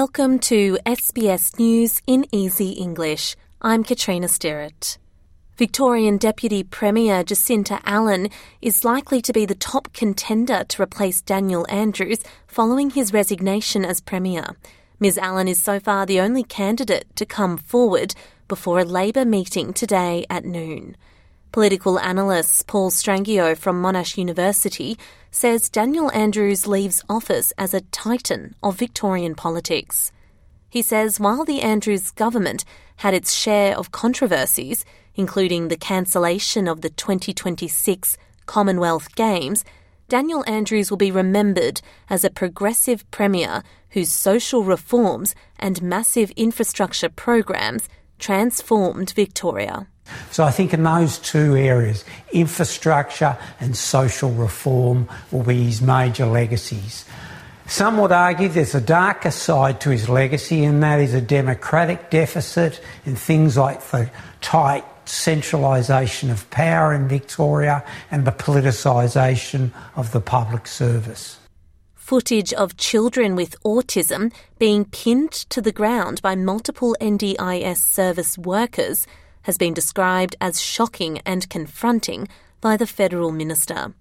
[0.00, 3.34] Welcome to SBS News in Easy English.
[3.62, 4.98] I'm Katrina Sterrett.
[5.56, 8.28] Victorian Deputy Premier Jacinta Allan
[8.60, 14.02] is likely to be the top contender to replace Daniel Andrews following his resignation as
[14.02, 14.54] Premier.
[15.00, 18.14] Ms Allan is so far the only candidate to come forward
[18.48, 20.94] before a Labor meeting today at noon.
[21.56, 24.98] Political analyst Paul Strangio from Monash University
[25.30, 30.12] says Daniel Andrews leaves office as a titan of Victorian politics.
[30.68, 32.66] He says while the Andrews government
[32.96, 39.64] had its share of controversies, including the cancellation of the 2026 Commonwealth Games,
[40.10, 41.80] Daniel Andrews will be remembered
[42.10, 47.88] as a progressive premier whose social reforms and massive infrastructure programs
[48.18, 49.86] transformed Victoria.
[50.30, 56.26] So I think in those two areas, infrastructure and social reform will be his major
[56.26, 57.04] legacies.
[57.68, 62.10] Some would argue there's a darker side to his legacy, and that is a democratic
[62.10, 64.08] deficit in things like the
[64.40, 71.38] tight centralisation of power in Victoria and the politicisation of the public service.
[71.94, 79.08] Footage of children with autism being pinned to the ground by multiple NDIS service workers
[79.46, 82.26] has been described as shocking and confronting
[82.60, 83.94] by the federal minister.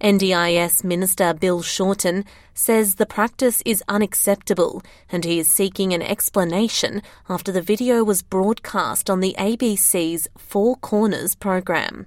[0.00, 2.24] NDIS Minister Bill Shorten
[2.54, 8.22] says the practice is unacceptable and he is seeking an explanation after the video was
[8.22, 12.06] broadcast on the ABC's Four Corners program.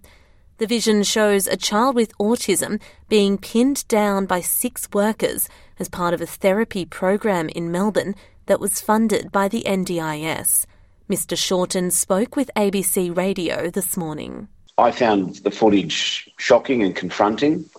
[0.58, 5.48] The vision shows a child with autism being pinned down by six workers
[5.80, 8.16] as part of a therapy program in Melbourne
[8.48, 10.66] that was funded by the NDIS.
[11.09, 11.38] Mr.
[11.38, 14.48] Shorten spoke with ABC Radio this morning.
[14.78, 17.70] I found the footage shocking and confronting.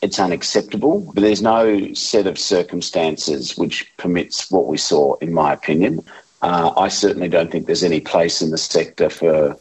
[0.00, 5.52] It's unacceptable, but there's no set of circumstances which permits what we saw, in my
[5.52, 6.04] opinion.
[6.40, 9.56] Uh, I certainly don't think there's any place in the sector for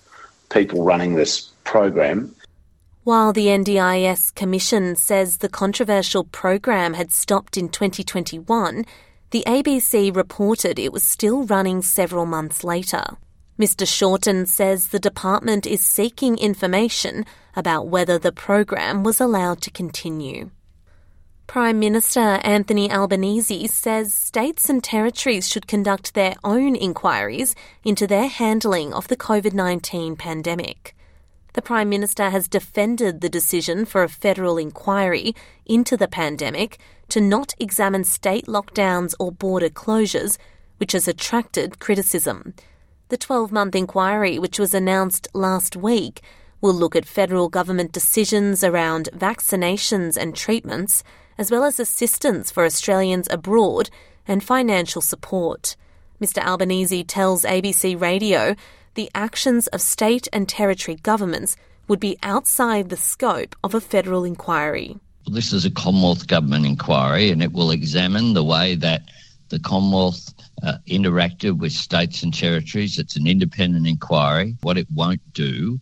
[0.50, 2.36] people running this program.
[3.04, 8.86] While the NDIS Commission says the controversial program had stopped in 2021,
[9.32, 13.04] the ABC reported it was still running several months later.
[13.60, 13.88] Mr.
[13.88, 20.52] Shorten says the department is seeking information about whether the program was allowed to continue.
[21.48, 27.56] Prime Minister Anthony Albanese says states and territories should conduct their own inquiries
[27.86, 30.94] into their handling of the COVID 19 pandemic.
[31.58, 35.34] The Prime Minister has defended the decision for a federal inquiry
[35.66, 36.78] into the pandemic
[37.10, 40.38] to not examine state lockdowns or border closures,
[40.78, 42.54] which has attracted criticism.
[43.10, 46.22] The 12 month inquiry, which was announced last week,
[46.62, 51.04] will look at federal government decisions around vaccinations and treatments,
[51.40, 53.90] as well as assistance for Australians abroad
[54.28, 55.76] and financial support.
[56.22, 56.38] Mr.
[56.46, 58.56] Albanese tells ABC Radio
[58.98, 61.56] the actions of state and territory governments
[61.88, 64.98] would be outside the scope of a federal inquiry.
[65.28, 69.04] This is a Commonwealth Government inquiry and it will examine the way that
[69.50, 72.98] the Commonwealth uh, interacted with states and territories.
[72.98, 74.56] It's an independent inquiry.
[74.62, 75.80] What it won't do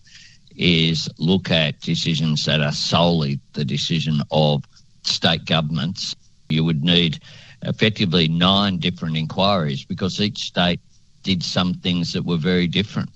[0.58, 4.66] is look at decisions that are solely the decision of
[5.04, 6.16] state governments.
[6.50, 7.20] You would need
[7.62, 10.82] effectively nine different inquiries because each state
[11.26, 13.10] did some things that were very different.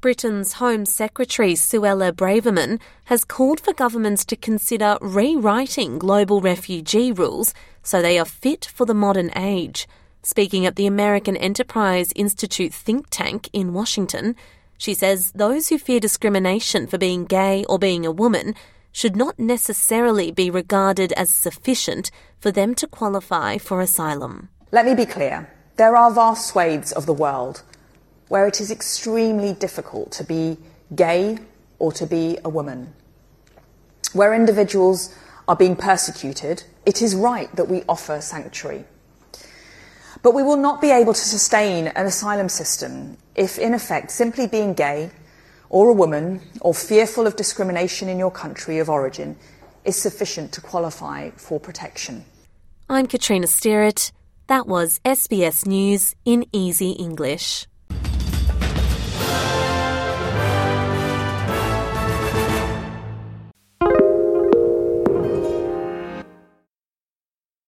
[0.00, 7.54] Britain's Home Secretary Suella Braverman has called for governments to consider rewriting global refugee rules
[7.84, 9.86] so they are fit for the modern age.
[10.24, 14.34] Speaking at the American Enterprise Institute think tank in Washington,
[14.78, 18.54] she says those who fear discrimination for being gay or being a woman
[18.92, 22.10] should not necessarily be regarded as sufficient
[22.40, 24.48] for them to qualify for asylum.
[24.72, 25.48] Let me be clear.
[25.82, 27.62] There are vast swathes of the world
[28.28, 30.56] where it is extremely difficult to be
[30.94, 31.38] gay
[31.80, 32.94] or to be a woman.
[34.12, 35.12] Where individuals
[35.48, 38.84] are being persecuted, it is right that we offer sanctuary.
[40.22, 44.46] But we will not be able to sustain an asylum system if, in effect, simply
[44.46, 45.10] being gay
[45.68, 49.34] or a woman or fearful of discrimination in your country of origin
[49.84, 52.24] is sufficient to qualify for protection.
[52.88, 54.12] I'm Katrina Sterrett.
[54.52, 57.66] That was SBS News in Easy English.